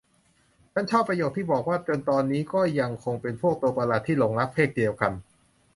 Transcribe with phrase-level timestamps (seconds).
[0.73, 5.11] ฉันชอบประโยคที่บอกว่า จนตอนนี้ก็ยังคงเป็นพวกตัวประหลาดที่หลงรักเพศเดียวกัน